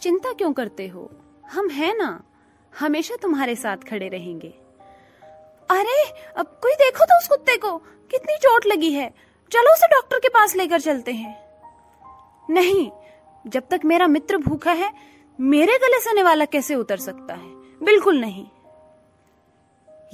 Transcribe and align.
चिंता 0.00 0.32
क्यों 0.32 0.52
करते 0.52 0.88
हो? 0.88 1.10
हम 1.50 1.70
हैं 1.70 1.94
ना। 1.94 2.22
हमेशा 2.78 3.16
तुम्हारे 3.22 3.56
साथ 3.56 3.76
खड़े 3.76 4.08
रहेंगे। 4.08 4.48
अरे, 5.70 6.10
अब 6.36 6.46
कोई 6.62 6.72
देखो 6.72 7.04
तो 7.04 7.18
उस 7.18 7.28
कुत्ते 7.28 7.56
को। 7.56 7.78
कितनी 7.78 8.36
चोट 8.36 8.66
लगी 8.66 8.92
है। 8.92 9.10
चलो 9.52 9.74
उसे 9.74 9.86
डॉक्टर 9.86 10.18
के 10.18 10.28
पास 10.28 10.56
लेकर 10.56 10.80
चलते 10.80 11.12
हैं। 11.12 11.62
नहीं, 12.50 12.90
जब 13.46 13.62
तक 13.70 13.80
मेरा 13.84 14.06
मित्र 14.06 14.36
भूखा 14.36 14.72
है, 14.72 14.94
मेरे 15.40 15.78
गले 15.78 16.00
से 16.00 16.22
वाला 16.22 16.44
कैसे 16.44 16.74
उतर 16.74 16.96
सकता 16.96 17.34
है? 17.34 17.80
बिल्कुल 17.84 18.20
नहीं। 18.20 18.46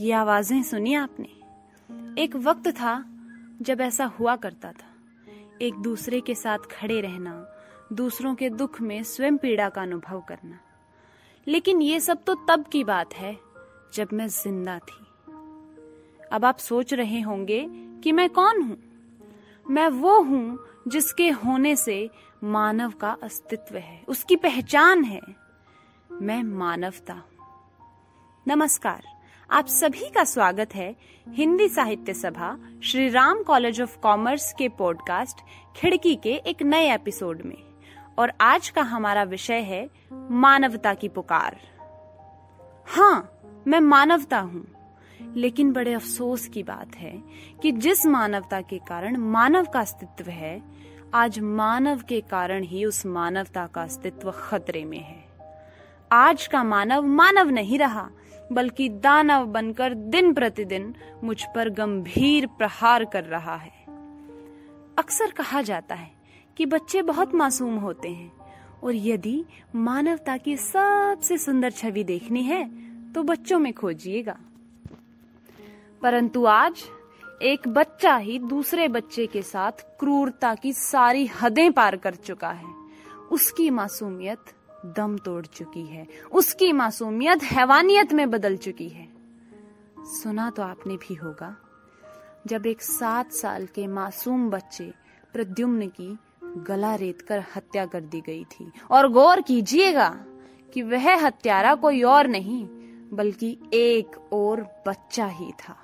ये 0.00 0.12
आवाज़ें 0.12 0.62
सुनी 0.62 0.95
आपने। 0.95 1.29
एक 2.23 2.37
वक्त 2.37 2.68
था 2.68 3.05
जब 3.62 3.80
ऐसा 3.80 4.05
हुआ 4.05 4.37
करता 4.37 4.73
था। 4.73 4.95
एक 5.62 5.75
दूसरे 5.75 6.21
के 6.21 6.34
साथ 6.34 6.59
खड़े 6.59 7.00
रहना 7.00 7.55
दूसरों 7.93 8.34
के 8.34 8.50
दुख 8.50 8.80
में 8.80 9.03
स्वयं 9.03 9.36
पीड़ा 9.36 9.68
का 9.68 9.82
अनुभव 9.82 10.21
करना। 10.21 10.61
लेकिन 11.49 11.82
ये 11.82 12.00
सब 12.00 12.25
तो 12.25 12.35
तब 12.35 12.64
की 12.72 12.85
बात 12.85 13.14
है, 13.14 13.39
जब 13.94 14.08
मैं 14.13 14.29
ज़िंदा 14.29 14.79
थी। 14.79 15.07
अब 16.32 16.44
आप 16.44 16.58
सोच 16.58 16.94
रहे 16.94 17.21
होंगे 17.21 17.67
कि 17.71 18.13
मैं 18.13 18.30
कौन 18.30 18.63
हूँ? 18.63 18.79
मैं 19.71 19.89
वो 19.89 20.21
हूँ 20.22 20.58
जिसके 20.89 21.30
होने 21.30 21.77
से 21.77 22.11
मानव 22.44 22.91
का 22.91 23.17
अस्तित्व 23.22 23.77
है, 23.77 24.05
उसकी 24.08 24.36
पहचान 24.36 25.05
है। 25.05 25.21
मैं 26.13 26.43
मानवता 26.43 27.14
हूँ। 27.14 27.25
नमस्कार, 28.49 29.03
आप 29.50 29.66
सभी 29.66 30.11
का 30.11 30.25
स्वागत 30.25 30.75
है 30.75 30.96
Hindi 31.29 31.68
Sahitya 31.68 32.14
Sabha 32.14 32.58
Shri 32.84 33.08
Ram 33.08 33.42
college 33.42 33.80
of 33.80 33.98
commerce 33.98 34.53
के 34.53 34.69
पॉडकास्ट, 34.69 35.36
खिड़की 35.77 36.16
के 36.16 36.34
एक 36.34 36.62
नए 36.62 36.94
एपिसोड 36.94 37.42
में। 37.42 37.66
और 38.19 38.33
आज 38.41 38.69
का 38.69 38.83
हमारा 38.83 39.22
विषय 39.25 39.61
है 39.62 39.88
मानवता 40.12 40.94
की 40.94 41.08
पुकार। 41.08 41.56
हाँ 42.88 43.42
मैं 43.66 43.80
मानवता 43.80 44.38
हूँ, 44.38 44.64
लेकिन 45.34 45.72
बड़े 45.72 45.92
अफसोस 45.94 46.46
की 46.48 46.62
बात 46.62 46.96
है 46.96 47.12
कि 47.62 47.72
जिस 47.72 48.06
मानवता 48.06 48.60
के 48.60 48.78
कारण 48.78 49.16
मानव 49.16 49.66
का 49.66 49.80
अस्तित्व 49.80 50.30
है, 50.30 50.60
आज 51.14 51.38
मानव 51.38 52.02
के 52.08 52.20
कारण 52.20 52.62
ही 52.62 52.84
उस 52.84 53.04
मानवता 53.06 53.66
का 53.66 53.82
अस्तित्व 53.82 54.30
खतरे 54.30 54.84
में 54.84 54.98
है। 54.98 55.24
आज 56.10 56.46
का 56.46 56.62
मानव 56.64 57.06
मानव 57.06 57.50
नहीं 57.50 57.78
रहा, 57.78 58.08
बल्कि 58.52 58.88
दानव 58.88 59.46
बनकर 59.46 59.94
दिन 59.94 60.32
प्रतिदिन 60.34 60.94
मुझ 61.24 61.42
पर 61.54 61.70
गंभीर 61.70 62.46
प्रहार 62.48 63.04
कर 63.04 63.24
रहा 63.24 63.56
है। 63.56 63.72
अक्सर 64.98 65.30
कहा 65.30 65.62
जाता 65.62 65.94
है 65.94 66.10
कि 66.56 66.66
बच्चे 66.66 67.02
बहुत 67.02 67.34
मासूम 67.34 67.74
होते 67.74 68.08
हैं। 68.08 68.32
और 68.84 68.94
यदि 68.94 69.44
मानवता 69.74 70.36
की 70.36 70.56
सबसे 70.56 71.38
सुंदर 71.38 71.70
छवि 71.70 72.04
देखनी 72.04 72.42
है 72.42 72.64
तो 73.12 73.22
बच्चों 73.22 73.58
में 73.58 73.72
खोजिएगा। 73.72 74.38
परंतु 76.02 76.44
आज 76.44 76.84
एक 77.42 77.68
बच्चा 77.68 78.16
ही 78.16 78.38
दूसरे 78.38 78.88
बच्चे 78.88 79.26
के 79.26 79.42
साथ 79.42 79.72
क्रूरता 80.00 80.54
की 80.54 80.72
सारी 80.72 81.26
हदें 81.26 81.72
पार 81.72 81.96
कर 81.96 82.14
चुका 82.14 82.50
है। 82.50 82.74
उसकी 83.30 83.70
मासूमियत 83.70 84.52
दम 84.96 85.16
तोड़ 85.16 85.44
चुकी 85.46 85.84
है। 85.86 86.06
उसकी 86.32 86.72
मासूमियत 86.72 87.42
हैवानियत 87.42 88.12
में 88.12 88.30
बदल 88.30 88.56
चुकी 88.56 88.88
है। 88.88 89.08
सुना 90.12 90.50
तो 90.50 90.62
आपने 90.62 90.96
भी 90.96 91.14
होगा, 91.14 91.56
जब 92.46 92.66
एक 92.66 92.82
सात 92.82 93.32
साल 93.32 93.66
के 93.66 93.86
मासूम 93.86 94.50
बच्चे 94.50 94.92
प्रद्युम्न 95.32 95.88
की 95.88 96.16
गला 96.56 96.94
रेत 96.94 97.22
कर 97.22 97.44
हत्या 97.56 97.86
कर 97.86 98.00
दी 98.00 98.20
गई 98.20 98.44
थी। 98.44 98.72
और 98.90 99.08
गौर 99.08 99.40
कीजिएगा 99.40 100.08
कि 100.74 100.82
वह 100.82 101.26
हत्यारा 101.26 101.74
कोई 101.74 102.02
और 102.02 102.26
नहीं, 102.26 102.66
बल्कि 103.12 103.58
एक 103.72 104.32
और 104.32 104.60
बच्चा 104.86 105.26
ही 105.26 105.53
था। 105.53 105.76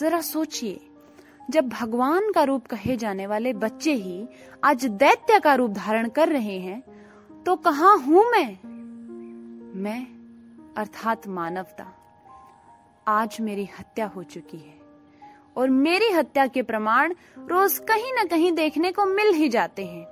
जरा 0.00 0.20
सोचिए, 0.20 0.80
जब 1.50 1.68
भगवान 1.68 2.32
का 2.32 2.42
रूप 2.42 2.66
कहे 2.66 2.96
जाने 2.96 3.26
वाले 3.26 3.52
बच्चे 3.52 3.92
ही 3.92 4.26
आज 4.64 4.84
दैत्य 4.84 5.40
का 5.40 5.54
रूप 5.54 5.70
धारण 5.70 6.08
कर 6.08 6.28
रहे 6.28 6.58
हैं 6.58 6.82
तो 7.46 7.56
कहा 7.56 7.92
हूँ 7.92 8.24
मैं? 8.30 8.58
मैं 9.74 10.06
अर्थात 10.76 11.28
मानवता। 11.28 11.86
आज 13.08 13.36
मेरी 13.40 13.68
हत्या 13.78 14.06
हो 14.06 14.22
चुकी 14.22 14.56
है। 14.56 14.77
और 15.58 15.70
मेरी 15.70 16.10
हत्या 16.12 16.46
के 16.46 16.62
प्रमाण 16.62 17.14
रोज 17.48 17.78
कहीं 17.88 18.12
न 18.12 18.26
कहीं 18.26 18.52
देखने 18.52 18.92
को 18.92 19.04
मिल 19.06 19.32
ही 19.34 19.48
जाते 19.48 19.84
हैं। 19.86 20.06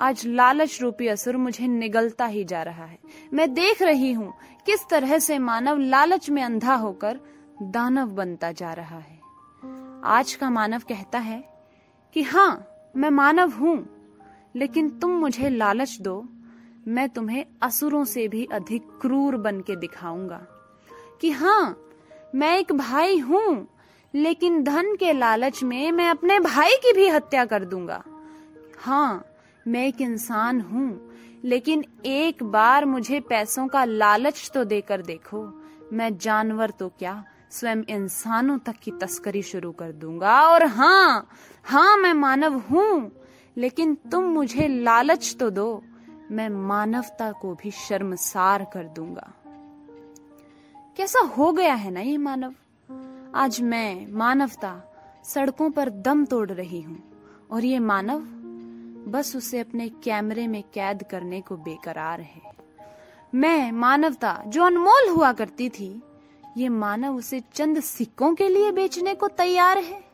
आज 0.00 0.22
लालच 0.26 0.78
रूपी 0.82 1.08
असुर 1.08 1.36
मुझे 1.36 1.66
निगलता 1.66 2.26
ही 2.26 2.44
जा 2.44 2.62
रहा 2.62 2.84
है। 2.84 2.98
मैं 3.34 3.52
देख 3.54 3.82
रही 3.82 4.12
हूँ 4.12 4.32
किस 4.66 4.86
तरह 4.90 5.18
से 5.18 5.38
मानव 5.38 5.78
लालच 5.80 6.28
में 6.30 6.42
अंधा 6.42 6.74
होकर 6.74 7.20
दानव 7.62 8.08
बनता 8.10 8.52
जा 8.52 8.72
रहा 8.72 8.98
है। 8.98 9.18
आज 10.06 10.34
का 10.34 10.50
मानव 10.50 10.82
कहता 10.88 11.18
है 11.18 11.42
कि 12.16 12.22
हाँ 12.22 12.66
मैं 12.94 13.10
मानव 13.10 13.52
हूँ, 13.52 13.76
लेकिन 14.56 14.88
तुम 14.90 15.10
मुझे 15.10 15.48
लालच 15.48 15.96
दो, 16.00 16.24
मैं 16.88 17.08
तुम्हें 17.08 17.44
असुरों 17.62 18.04
से 18.04 18.26
भी 18.28 18.44
अधिक 18.52 18.88
क्रूर 19.00 19.36
बन 19.36 19.60
के 19.60 19.76
दिखाऊँगा 19.76 20.40
कि 21.20 21.30
हाँ 21.30 21.76
मैं 22.34 22.56
एक 22.58 22.72
भाई 22.72 23.18
हूँ 23.18 23.66
लेकिन 24.14 24.62
धन 24.64 24.94
के 24.96 25.12
लालच 25.12 25.62
में 25.62 25.92
मैं 25.92 26.08
अपने 26.08 26.38
भाई 26.40 26.76
की 26.76 26.92
भी 26.92 27.08
हत्या 27.08 27.44
कर 27.44 27.64
दूँगा। 27.64 28.02
हाँ 28.78 29.24
मैं 29.66 29.86
एक 29.86 30.00
इंसान 30.00 30.60
हूँ, 30.60 31.10
लेकिन 31.44 31.84
एक 32.06 32.42
बार 32.42 32.84
मुझे 32.84 33.20
पैसों 33.20 33.66
का 33.68 33.84
लालच 33.84 34.50
तो 34.54 34.64
देकर 34.64 35.02
देखो। 35.02 35.42
मैं 35.92 36.16
जानवर 36.18 36.70
तो 36.70 36.88
क्या, 36.88 37.24
स्वयं 37.50 37.82
इंसानों 37.88 38.58
तक 38.58 38.76
की 38.82 38.90
तस्करी 38.90 39.42
शुरू 39.42 39.72
कर 39.72 39.92
दूँगा। 39.92 40.40
और 40.42 40.64
हाँ 40.66 41.28
हाँ 41.64 41.96
मैं 41.96 42.12
मानव 42.14 42.58
हूँ, 42.70 43.10
लेकिन 43.56 43.94
तुम 44.12 44.24
मुझे 44.24 44.68
लालच 44.68 45.34
तो 45.40 45.50
दो। 45.50 45.82
मैं 46.30 46.48
मानवता 46.48 47.30
को 47.32 47.54
भी 47.54 47.70
शर्मसार 47.70 48.66
कर 48.72 48.84
दूँगा। 48.88 49.32
कैसा 50.96 51.20
हो 51.28 51.52
गया 51.52 51.74
है 51.74 51.90
ना 51.90 52.00
ये 52.00 52.16
मानव? 52.18 52.54
आज 53.36 53.60
मैं, 53.60 54.06
मानवता, 54.12 54.82
सड़कों 55.24 55.70
पर 55.70 55.90
दम 55.90 56.24
तोड़ 56.24 56.50
रही 56.50 56.80
हूँ। 56.80 57.02
और 57.50 57.64
ये 57.64 57.78
मानव 57.78 58.20
बस 59.10 59.36
उसे 59.36 59.60
अपने 59.60 59.88
कैमरे 59.88 60.46
में 60.46 60.62
कैद 60.62 61.02
करने 61.10 61.40
को 61.40 61.56
बेकरार 61.56 62.20
है। 62.20 62.42
मैं, 63.34 63.72
मानवता, 63.72 64.42
जो 64.46 64.64
अनमोल 64.64 65.08
हुआ 65.08 65.32
करती 65.32 65.68
थी, 65.68 66.02
ये 66.56 66.68
मानव 66.68 67.16
उसे 67.16 67.40
चंद 67.40 67.80
सिक्कों 67.80 68.34
के 68.34 68.48
लिए 68.48 68.72
बेचने 68.72 69.14
को 69.14 69.28
तैयार 69.28 69.78
है। 69.78 70.04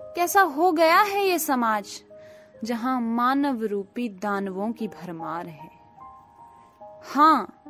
कैसा 0.00 0.40
हो 0.40 0.72
गया 0.72 1.00
है 1.00 1.26
ये 1.26 1.38
समाज, 1.38 2.02
जहाँ 2.64 3.00
मानव 3.00 3.64
रूपी 3.64 4.08
दानवों 4.08 4.72
की 4.72 4.88
भरमार 4.88 5.46
है? 5.46 5.70
हाँ 7.04 7.62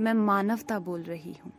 मैं 0.00 0.14
मानवता 0.14 0.78
बोल 0.78 1.02
रही 1.02 1.36
हूँ। 1.44 1.52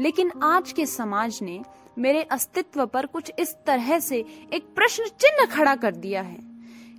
लेकिन 0.00 0.30
आज 0.42 0.72
के 0.72 0.86
समाज 0.86 1.38
ने 1.42 1.60
मेरे 1.98 2.22
अस्तित्व 2.22 2.86
पर 2.86 3.06
कुछ 3.06 3.32
इस 3.38 3.54
तरह 3.66 3.98
से 3.98 4.24
एक 4.52 4.74
प्रश्न 4.74 5.04
चिन्ह 5.04 5.46
खड़ा 5.46 5.74
कर 5.76 5.94
दिया 5.94 6.22
है। 6.22 6.38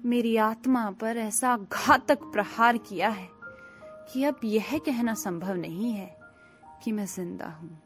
मेरी 0.05 0.35
आत्मा 0.37 0.89
पर 0.91 1.17
ऐसा 1.17 1.57
घातक 1.57 2.23
प्रहार 2.23 2.77
किया 2.77 3.09
है 3.09 3.29
कि 4.13 4.23
अब 4.23 4.39
यह 4.43 4.77
कहना 4.77 5.13
संभव 5.13 5.55
नहीं 5.55 5.91
है 5.91 6.17
कि 6.83 6.91
मैं 6.91 7.05
ज़िंदा 7.05 7.45
हूँ। 7.45 7.79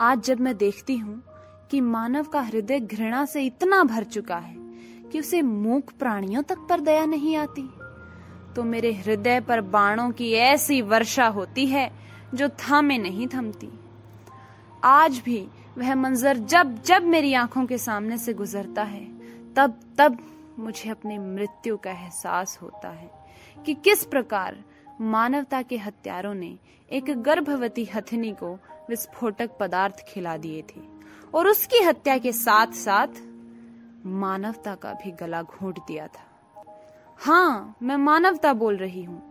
आज 0.00 0.22
जब 0.22 0.40
मैं 0.40 0.56
देखती 0.56 0.96
हूँ 0.96 1.22
कि 1.70 1.80
मानव 1.80 2.24
का 2.24 2.40
हृदय 2.40 2.80
घृणा 2.80 3.24
से 3.24 3.44
इतना 3.46 3.82
भर 3.84 4.04
चुका 4.04 4.36
है 4.36 4.54
कि 5.12 5.20
उसे 5.20 5.42
मूक 5.42 5.90
प्राणियों 5.98 6.42
तक 6.42 6.58
पर 6.58 6.80
दया 6.80 7.04
नहीं 7.04 7.36
आती 7.36 7.68
तो 8.54 8.62
मेरे 8.62 8.92
हृदय 8.92 9.40
पर 9.40 9.60
बाणों 9.60 10.10
की 10.10 10.32
ऐसी 10.32 10.82
वर्षा 10.82 11.26
होती 11.26 11.66
है 11.66 12.09
जो 12.34 12.48
थामे 12.48 12.98
नहीं 12.98 13.28
थमती। 13.28 13.70
आज 14.84 15.18
भी 15.18 15.48
वह 15.78 15.94
मंजर 15.94 16.36
जब 16.36 16.82
जब 16.82 17.02
मेरी 17.02 17.34
आँखों 17.34 17.66
के 17.66 17.78
सामने 17.78 18.18
से 18.18 18.34
गुजरता 18.34 18.82
है, 18.82 19.04
तब 19.54 19.80
तब 19.98 20.18
मुझे 20.58 20.90
अपनी 20.90 21.18
मृत्यु 21.18 21.76
का 21.76 21.90
एहसास 21.90 22.58
होता 22.62 22.88
है 22.88 23.10
कि 23.66 23.74
किस 23.74 24.04
प्रकार 24.04 24.64
मानवता 25.00 25.62
के 25.62 25.76
हत्यारों 25.76 26.34
ने 26.34 26.58
एक 26.90 27.10
गर्भवती 27.22 27.84
हथनी 27.84 28.32
को 28.32 28.54
विस्फोटक 28.88 29.50
पदार्थ 29.60 30.04
खिला 30.08 30.36
दिए 30.36 30.62
थे 30.62 30.80
और 31.34 31.48
उसकी 31.48 31.82
हत्या 31.82 32.18
के 32.18 32.32
साथ 32.32 32.66
साथ 32.66 33.20
मानवता 34.06 34.74
का 34.74 34.92
भी 34.92 35.10
गला 35.10 35.42
घोट 35.42 35.78
दिया 35.78 36.06
था। 36.06 36.26
हाँ 37.18 37.76
मैं 37.82 37.96
मानवता 37.96 38.52
बोल 38.52 38.76
रही 38.76 39.02
हूँ। 39.02 39.29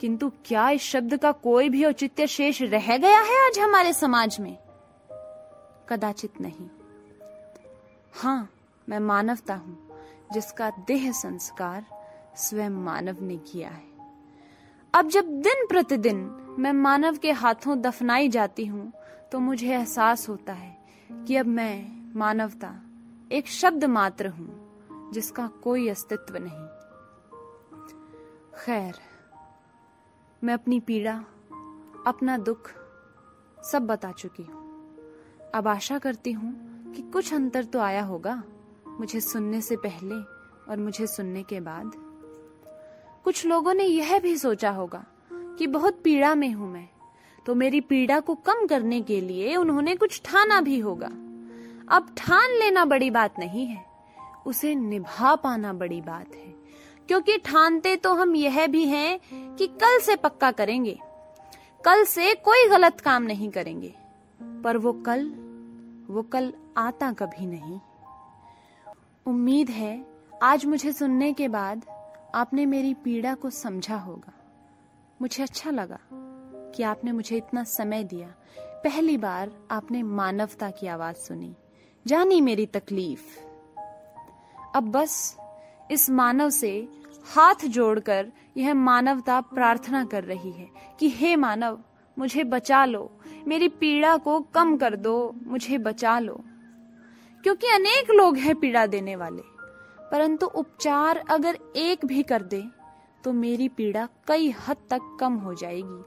किंतु 0.00 0.30
क्या 0.44 0.68
इस 0.70 0.82
शब्द 0.82 1.16
का 1.16 1.32
कोई 1.32 1.68
भी 1.68 1.84
औचित्य 1.84 2.26
शेष 2.26 2.60
रह 2.62 2.96
गया 2.98 3.20
है 3.20 3.46
आज 3.46 3.58
हमारे 3.58 3.92
समाज 3.92 4.36
में? 4.40 4.56
कदाचित 5.88 6.40
नहीं। 6.40 6.68
हाँ 8.14 8.48
मैं 8.88 8.98
मानवता 9.00 9.54
हूँ, 9.54 9.78
जिसका 10.32 10.70
देह 10.88 11.10
संस्कार 11.12 11.84
स्वयं 12.36 12.70
मानव 12.84 13.22
ने 13.22 13.36
किया 13.42 13.68
है। 13.68 13.86
अब 14.94 15.08
जब 15.08 15.28
दिन 15.42 15.66
प्रतिदिन 15.66 16.18
मैं 16.58 16.72
मानव 16.72 17.16
के 17.16 17.32
हाथों 17.32 17.80
दफनाई 17.80 18.28
जाती 18.28 18.64
हूँ 18.66 18.92
तो 19.32 19.38
मुझे 19.40 19.68
एहसास 19.68 20.28
होता 20.28 20.52
है 20.52 20.76
कि 21.10 21.36
अब 21.36 21.46
मैं 21.46 22.14
मानवता 22.16 22.74
एक 23.32 23.48
शब्द 23.48 23.84
मात्र 23.84 24.28
हूँ, 24.28 25.10
जिसका 25.12 25.46
कोई 25.62 25.88
अस्तित्व 25.88 26.36
नहीं। 26.38 26.66
खैर 28.56 28.94
मैं 30.42 30.54
अपनी 30.54 30.78
पीड़ा, 30.80 31.12
अपना 32.06 32.36
दुख 32.38 32.70
सब 33.64 33.86
बता 33.86 34.10
चुकी 34.12 34.42
हूँ। 34.42 35.50
अब 35.54 35.68
आशा 35.68 35.98
करती 35.98 36.32
हूँ 36.32 36.52
कि 36.94 37.02
कुछ 37.02 37.32
अंतर 37.34 37.64
तो 37.64 37.78
आया 37.78 38.02
होगा, 38.02 38.42
मुझे 38.90 39.20
सुनने 39.20 39.60
से 39.60 39.76
पहले 39.76 40.14
और 40.70 40.76
मुझे 40.76 41.06
सुनने 41.06 41.42
के 41.42 41.60
बाद। 41.60 41.90
कुछ 43.24 43.44
लोगों 43.46 43.74
ने 43.74 43.84
यह 43.84 44.18
भी 44.18 44.36
सोचा 44.36 44.70
होगा 44.70 45.04
कि 45.30 45.66
बहुत 45.66 46.00
पीड़ा 46.04 46.34
में 46.34 46.52
हूँ 46.52 46.70
मैं 46.72 46.88
तो 47.46 47.54
मेरी 47.54 47.80
पीड़ा 47.80 48.20
को 48.20 48.34
कम 48.34 48.66
करने 48.66 49.00
के 49.00 49.20
लिए 49.20 49.56
उन्होंने 49.56 49.94
कुछ 49.96 50.20
ठाना 50.24 50.60
भी 50.60 50.78
होगा। 50.78 51.10
अब 51.88 52.14
ठान 52.16 52.50
लेना 52.50 52.84
बड़ी 52.84 53.10
बात 53.10 53.38
नहीं 53.38 53.66
है, 53.66 53.84
उसे 54.46 54.74
निभा 54.74 55.34
पाना 55.34 55.72
बड़ी 55.72 56.00
बात 56.00 56.34
है। 56.34 56.57
क्योंकि 57.08 57.38
ठानते 57.38 57.96
तो 57.96 58.14
हम 58.14 58.36
यह 58.36 58.66
भी 58.66 58.86
हैं 58.86 59.20
कि 59.56 59.66
कल 59.66 60.00
से 60.00 60.16
पक्का 60.16 60.50
करेंगे। 60.50 61.00
कल 61.84 62.04
से 62.04 62.34
कोई 62.34 62.68
गलत 62.68 63.00
काम 63.00 63.22
नहीं 63.22 63.50
करेंगे। 63.50 63.94
पर 64.42 64.76
वो 64.76 64.92
कल 64.92 65.28
वो 66.10 66.22
कल 66.22 66.54
आता 66.76 67.12
कभी 67.12 67.46
नहीं। 67.46 67.80
उम्मीद 69.26 69.70
है, 69.70 70.06
आज 70.42 70.64
मुझे 70.64 70.92
सुनने 70.92 71.32
के 71.32 71.48
बाद 71.48 71.84
आपने 72.34 72.66
मेरी 72.66 72.94
पीड़ा 72.94 73.34
को 73.34 73.50
समझा 73.50 73.96
होगा। 73.96 74.32
मुझे 75.22 75.42
अच्छा 75.42 75.70
लगा 75.70 75.98
कि 76.74 76.82
आपने 76.82 77.12
मुझे 77.12 77.36
इतना 77.36 77.64
समय 77.64 78.04
दिया। 78.04 78.34
पहली 78.60 79.16
बार 79.16 79.52
आपने 79.70 80.02
मानवता 80.02 80.70
की 80.70 80.86
आवाज़ 80.86 81.16
सुनी। 81.16 81.54
जानी 82.06 82.40
मेरी 82.40 82.66
तकलीफ़। 82.66 83.38
अब 84.74 84.82
बस 84.82 85.36
इस 85.90 86.10
मानव 86.10 86.50
से 86.50 86.88
हाथ 87.34 87.66
जोड़कर 87.66 88.32
यह 88.56 88.74
मानवता 88.74 89.40
प्रार्थना 89.40 90.04
कर 90.04 90.24
रही 90.24 90.52
है 90.52 90.68
कि, 91.00 91.08
हे 91.08 91.36
मानव, 91.36 91.80
मुझे 92.18 92.44
बचा 92.44 92.84
लो। 92.84 93.20
मेरी 93.48 93.68
पीड़ा 93.68 94.16
को 94.16 94.40
कम 94.40 94.76
कर 94.76 94.96
दो, 94.96 95.34
मुझे 95.46 95.78
बचा 95.78 96.18
लो। 96.18 96.40
क्योंकि 97.42 97.66
अनेक 97.66 98.10
लोग 98.10 98.36
हैं 98.36 98.54
पीड़ा 98.54 98.86
देने 98.86 99.16
वाले। 99.16 99.42
परंतु 100.12 100.46
उपचार 100.46 101.24
अगर 101.30 101.58
एक 101.76 102.04
भी 102.04 102.22
कर 102.22 102.42
दे 102.42 102.64
तो 103.24 103.32
मेरी 103.32 103.68
पीड़ा 103.68 104.08
कई 104.26 104.50
हद 104.50 104.76
तक 104.90 105.16
कम 105.20 105.32
हो 105.32 105.54
जाएगी। 105.54 106.04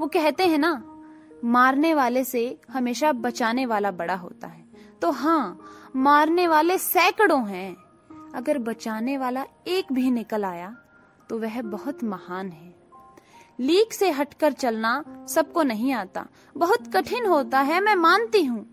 वो 0.00 0.06
कहते 0.06 0.46
हैं 0.46 0.58
ना, 0.58 1.04
मारने 1.44 1.94
वाले 1.94 2.24
से 2.24 2.60
हमेशा 2.70 3.12
बचाने 3.12 3.66
वाला 3.66 3.90
बड़ा 3.90 4.14
होता 4.14 4.46
है। 4.46 4.64
तो 5.02 5.10
हाँ 5.10 5.60
मारने 5.96 6.48
वाले 6.48 6.78
सैकड़ों 6.78 7.48
हैं। 7.48 7.83
अगर 8.34 8.58
बचाने 8.58 9.16
वाला 9.18 9.44
एक 9.66 9.92
भी 9.92 10.10
निकल 10.10 10.44
आया 10.44 10.74
तो 11.30 11.38
वह 11.38 11.60
बहुत 11.62 12.02
महान 12.04 12.48
है। 12.48 12.74
लीक 13.58 13.92
से 13.92 14.10
हटकर 14.10 14.52
चलना 14.52 15.02
सबको 15.28 15.62
नहीं 15.62 15.92
आता। 15.92 16.26
बहुत 16.56 16.92
कठिन 16.94 17.26
होता 17.26 17.60
है, 17.60 17.80
मैं 17.80 17.94
मानती 17.94 18.44
हूँ। 18.44 18.66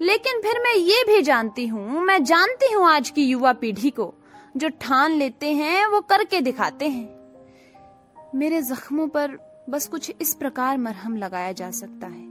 लेकिन 0.00 0.40
फिर 0.40 0.60
मैं 0.60 0.74
ये 0.74 1.02
भी 1.04 1.20
जानती 1.22 1.66
हूँ, 1.66 2.00
मैं 2.00 2.22
जानती 2.24 2.72
हूँ 2.72 2.86
आज 2.86 3.10
की 3.10 3.24
युवा 3.24 3.52
पीढ़ी 3.52 3.90
को, 3.90 4.14
जो 4.56 4.68
ठान 4.80 5.12
लेते 5.12 5.52
हैं, 5.52 5.86
वो 5.86 6.00
करके 6.00 6.40
दिखाते 6.40 6.88
हैं। 6.88 8.28
मेरे 8.34 8.62
जख्मों 8.62 9.08
पर 9.08 9.38
बस 9.70 9.88
कुछ 9.88 10.12
इस 10.20 10.34
प्रकार 10.34 10.78
मरहम 10.78 11.16
लगाया 11.16 11.52
जा 11.52 11.70
सकता 11.70 12.06
है, 12.06 12.26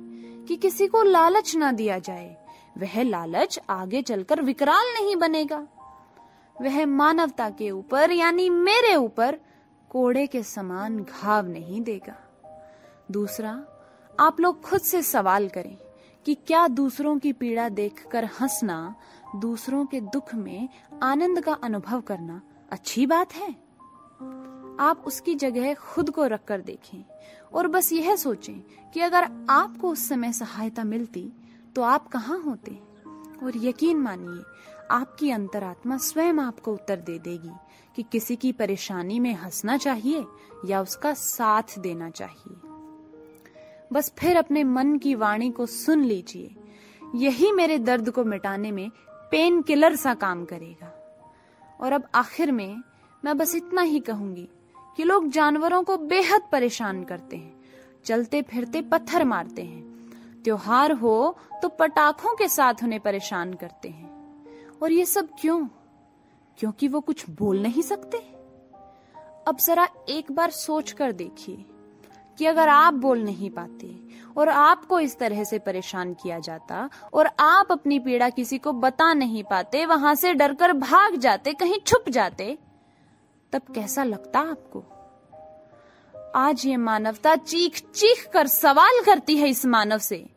कि 0.46 0.56
किसी 0.56 0.88
को 0.88 1.04
लालच 1.04 1.56
ना 1.56 1.72
दिया 1.72 2.00
जाए। 2.00 2.36
वह 2.78 3.02
लालच 3.04 3.60
आगे 3.70 4.02
चलकर 4.02 4.42
विकराल 4.42 4.94
नहीं 4.94 5.16
बनेगा। 5.16 5.68
वह 6.62 6.86
मानवता 6.86 7.50
के 7.50 7.72
ऊपर, 7.72 8.12
यानी 8.12 8.50
मेरे 8.50 8.96
ऊपर, 8.96 9.40
कोड़े 9.90 10.28
के 10.28 10.44
समान 10.44 11.04
घाव 11.04 11.48
नहीं 11.48 11.82
देगा। 11.82 12.16
दूसरा, 13.12 13.66
आप 14.20 14.40
लोग 14.40 14.62
खुद 14.62 14.82
से 14.82 15.02
सवाल 15.02 15.50
करें 15.50 15.78
कि 16.26 16.36
क्या 16.36 16.68
दूसरों 16.68 17.20
की 17.20 17.34
पीड़ा 17.34 17.70
देखकर 17.70 18.26
हंसना, 18.26 18.96
दूसरों 19.36 19.86
के 19.86 20.02
दुख 20.02 20.36
में 20.36 20.70
आनंद 21.04 21.44
का 21.44 21.54
अनुभव 21.54 22.02
करना 22.02 22.42
अच्छी 22.72 23.06
बात 23.06 23.34
है? 23.34 23.68
आप 24.80 25.04
उसकी 25.06 25.36
जगह 25.36 25.74
खुद 25.74 26.10
को 26.10 26.26
रखकर 26.26 26.62
देखें 26.62 27.06
और 27.54 27.68
बस 27.68 27.94
यह 27.94 28.16
सोचें 28.16 28.60
कि 28.94 29.00
अगर 29.00 29.46
आपको 29.50 29.90
उस 29.90 30.10
समय 30.10 30.34
सहायता 30.34 30.84
मिलती 30.84 31.32
तो 31.76 31.82
आप 31.82 32.08
कहाँ 32.08 32.40
होते? 32.40 32.72
और 33.44 33.52
यकीन 33.56 33.98
मानिए 33.98 34.44
आपकी 34.92 35.32
अंतरात्मा 35.32 35.98
स्वयं 35.98 36.40
आपको 36.40 36.74
उत्तर 36.74 36.96
दे 36.96 37.20
देगी 37.20 37.52
कि 37.96 38.04
किसी 38.04 38.36
की 38.36 38.52
परेशानी 38.52 39.20
में 39.20 39.34
हंसना 39.34 39.78
चाहिए 39.78 40.26
या 40.66 40.82
उसका 40.82 41.14
साथ 41.14 41.80
देना 41.80 42.10
चाहिए। 42.10 42.56
बस 43.94 44.14
फिर 44.18 44.38
अपने 44.38 44.64
मन 44.64 44.98
की 44.98 45.16
वाणी 45.16 45.52
को 45.52 45.66
सुन 45.66 46.04
लीजिए। 46.04 46.56
यही 47.16 47.52
मेरे 47.52 47.78
दर्द 47.78 48.10
को 48.10 48.24
मिटाने 48.24 48.72
में 48.72 48.90
पेन 49.32 49.62
किलर 49.62 49.96
सा 49.96 50.14
काम 50.14 50.46
करेगा। 50.46 50.94
और 51.82 51.92
अब 51.92 52.08
आखिर 52.16 52.52
में 52.52 52.84
मैं 53.26 53.38
बस 53.38 53.56
इतना 53.56 53.82
ही 53.82 54.00
कहूँगी 54.00 54.50
कि 54.98 55.04
लोग 55.04 55.30
जानवरों 55.30 55.84
को 55.84 55.98
बेहद 55.98 56.42
परेशान 56.52 57.04
करते 57.04 57.36
हैं 57.36 57.56
चलते 58.06 58.42
फिरते 58.42 58.82
पत्थर 58.82 59.24
मारते 59.24 59.62
हैं। 59.62 60.42
त्योहार 60.44 60.92
हो 60.92 61.38
तो 61.62 61.70
पटाखों 61.70 62.36
के 62.36 62.48
साथ 62.48 62.74
उन्हें 62.84 63.02
परेशान 63.02 63.54
करते 63.54 63.90
हैं। 63.90 64.17
और 64.84 64.92
ये 64.92 65.06
सब 65.06 65.30
क्यों? 65.42 65.68
क्योंकि 66.58 66.88
वो 66.88 67.00
कुछ 67.00 67.30
बोल 67.30 67.60
नहीं 67.60 67.82
सकते? 67.82 68.18
अब 69.48 69.58
जरा 69.58 69.88
एक 70.10 70.32
बार 70.32 70.52
सोच 70.52 70.92
कर 70.92 71.12
देखिए 71.12 71.66
कि 72.38 72.46
अगर 72.46 72.70
आप 72.70 72.94
बोल 72.94 73.20
नहीं 73.20 73.50
पाते 73.50 74.00
और 74.38 74.50
आपको 74.50 75.00
इस 75.00 75.20
तरह 75.20 75.44
से 75.44 75.60
परेशान 75.60 76.14
किया 76.14 76.40
जाता 76.40 76.90
और 77.14 77.30
आप 77.40 77.72
अपनी 77.72 78.00
पीड़ा 78.00 78.30
किसी 78.30 78.58
को 78.58 78.72
बता 78.72 79.14
नहीं 79.14 79.44
पाते, 79.44 79.86
वहाँ 79.86 80.16
से 80.16 80.34
डरकर 80.34 80.74
भाग 80.74 81.16
जाते, 81.16 81.54
कहीं 81.54 81.80
छुप 81.80 82.10
जाते, 82.10 82.58
तब 83.54 83.62
कैसा 83.76 84.04
लगता 84.04 84.40
आपको? 84.40 84.84
आज 86.36 86.66
ये 86.66 86.78
मानवता 86.78 87.36
चीख 87.36 87.80
चीख 87.80 88.30
कर 88.34 88.48
सवाल 88.48 89.04
करती 89.06 89.38
है 89.38 89.50
इस 89.50 89.66
मानव 89.66 89.98
से 89.98 90.30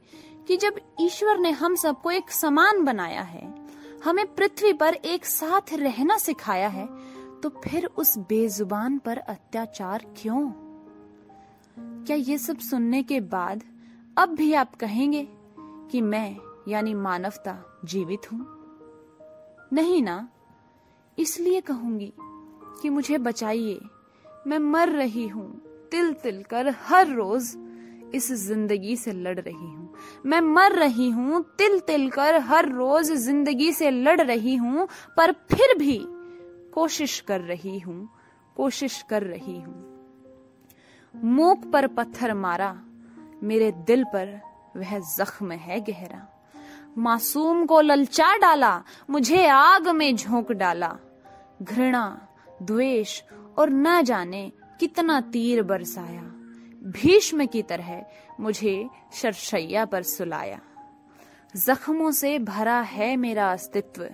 कि 0.49 0.57
जब 0.57 0.75
ईश्वर 1.01 1.39
ने 1.39 1.51
हम 1.51 1.75
सबको 1.75 2.11
एक 2.11 2.31
समान 2.31 2.85
बनाया 2.85 3.23
है 3.23 3.60
हमें 4.05 4.35
पृथ्वी 4.35 4.73
पर 4.73 4.95
एक 4.95 5.27
साथ 5.27 5.75
रहना 5.75 6.19
सिखाया 6.19 6.69
है 6.69 6.89
तो 7.41 7.49
फिर 7.49 7.87
उस 7.87 8.19
बेजुबान 8.19 8.99
पर 8.99 9.19
अत्याचार 9.19 10.07
क्यों? 10.17 10.53
क्या 12.05 12.17
ये 12.17 12.39
सब 12.39 12.59
सुनने 12.59 13.03
के 13.03 13.21
बाद 13.21 13.63
अब 14.19 14.29
भी 14.29 14.55
आप 14.55 14.75
कहेंगे 14.75 15.29
कि 15.61 16.01
मैं, 16.01 16.37
यानी 16.69 16.95
मानवता, 16.95 17.81
जीवित 17.85 18.33
हूँ? 18.33 18.47
नहीं 19.73 20.03
ना। 20.03 20.29
इसलिए 21.19 21.61
कहूँगी 21.61 22.13
कि 22.83 22.89
मुझे 22.89 23.19
बचाइए। 23.19 23.81
मैं 24.47 24.59
मर 24.59 24.89
रही 24.89 25.29
हूँ 25.29 25.63
तिल 25.91 26.13
तिल 26.13 26.43
कर 26.43 26.69
हर 26.69 27.09
रोज। 27.09 27.57
इस 28.15 28.33
ज़िंदगी 28.33 28.97
से 28.97 29.13
लड़ 29.13 29.39
रही 29.41 29.53
हूँ। 29.53 29.95
मैं 30.27 30.41
मर 30.41 30.73
रही 30.73 31.09
हूँ 31.11 31.43
तिल 31.59 31.79
तिल 31.81 32.09
कर 32.11 32.39
हर 32.41 32.69
रोज 32.69 33.13
ज़िंदगी 33.13 33.73
से 33.73 33.91
लड़ 33.91 34.21
रही 34.21 34.55
हूँ, 34.57 34.89
पर 35.17 35.33
फिर 35.33 35.77
भी 35.79 35.99
कोशिश 36.75 37.21
कर 37.21 37.41
रही 37.41 37.79
हूँ, 37.79 38.09
कोशिश 38.57 39.03
कर 39.03 39.23
रही 39.23 39.61
हूँ। 39.61 39.87
मूक 41.15 41.71
पर 41.73 41.87
पत्थर 41.87 42.35
मारा, 42.35 42.75
मेरे 43.43 43.71
दिल 43.87 44.05
पर 44.05 44.41
वह 44.77 44.99
जख्म 44.99 45.53
है 45.53 45.81
गहरा। 45.81 46.27
मासूम 46.99 47.65
को 47.67 47.81
ललचा 47.81 48.37
डाला, 48.37 48.83
मुझे 49.11 49.47
आग 49.47 49.89
में 49.89 50.17
झोंक 50.17 50.53
डाला। 50.53 50.97
घृणा, 51.63 52.21
द्वेष 52.63 53.23
और 53.59 53.71
न 53.71 54.03
जाने 54.03 54.51
कितना 54.81 55.21
तीर 55.21 55.63
बरसाया। 55.63 56.30
भीष्म 56.85 57.47
की 57.47 57.63
तरह 57.63 58.07
मुझे 58.41 58.89
शरशैया 59.13 59.85
पर 59.85 60.03
सुलाया। 60.03 60.61
जख्मों 61.57 62.11
से 62.11 62.39
भरा 62.39 62.81
है 62.81 63.17
मेरा 63.17 63.53
अस्तित्व। 63.53 64.09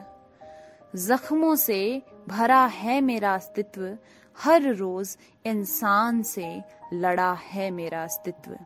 जख्मों 0.96 1.56
से 1.56 2.02
भरा 2.28 2.66
है 2.66 3.00
मेरा 3.00 3.34
अस्तित्व। 3.34 3.98
हर 4.38 4.74
रोज 4.74 5.18
इंसान 5.46 6.22
से 6.22 6.62
लड़ा 6.92 7.32
है 7.32 7.70
मेरा 7.70 8.04
अस्तित्व। 8.04 8.56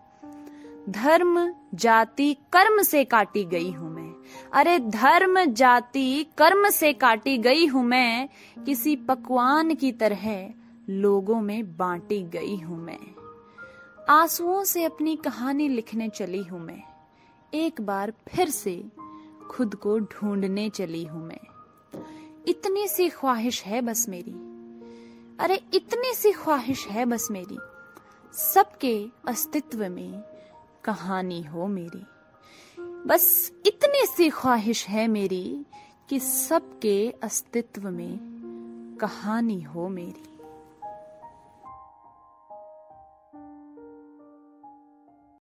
धर्म, 0.89 1.55
जाति, 1.75 2.35
कर्म 2.35 2.83
से 2.83 3.05
काटी 3.05 3.45
गई 3.45 3.71
हूँ 3.71 3.91
मैं। 3.91 4.15
अरे 4.53 4.79
धर्म, 4.79 5.45
जाति, 5.45 6.27
कर्म 6.39 6.71
से 6.71 6.93
काटी 6.93 7.39
गई 7.39 7.67
हूँ 7.67 7.85
मैं। 7.85 8.29
किसी 8.65 8.97
पकवान 8.97 9.75
की 9.75 9.93
तरह 9.93 10.51
लोगों 10.91 11.41
में 11.41 11.77
बांटी 11.77 12.23
गई 12.23 12.57
हूँ 12.57 12.79
मैं। 12.79 13.20
आंसुओं 14.11 14.65
से 14.65 14.85
अपनी 14.85 15.17
कहानी 15.17 15.69
लिखने 15.69 16.09
चली 16.09 16.43
हूँ 16.43 16.61
मैं। 16.61 16.83
एक 17.55 17.81
बार 17.81 18.13
फिर 18.29 18.51
से 18.51 18.85
खुद 19.51 19.75
को 19.75 19.99
ढूँढने 19.99 20.71
चली 20.71 21.05
हूँ 21.05 21.27
मैं। 21.27 21.41
इतनी 22.49 22.89
सी 22.89 23.09
ख्वाहिश 23.09 23.63
है 23.63 23.81
बस 23.81 24.09
मेरी। 24.09 24.31
अरे, 25.41 25.65
इतनी 25.75 26.15
सी 26.15 26.33
ख्वाहिश 26.33 26.87
है 26.87 27.05
बस 27.05 27.29
मेरी। 27.31 27.59
सबके 28.33 29.07
अस्तित्व 29.29 29.89
में 29.89 30.23
कहानी 30.85 31.43
हो 31.43 31.67
मेरी। 31.67 32.05
बस 32.81 33.53
इतनी 33.67 34.07
सी 34.07 34.31
ख्वाहिश 34.31 34.87
है 34.89 35.09
मेरी 35.09 35.65
कि 36.09 36.21
सबके 36.21 37.15
अस्तित्व 37.23 37.91
में 37.91 38.21
कहानी 39.01 39.63
हो 39.63 39.89
मेरी। 39.89 40.30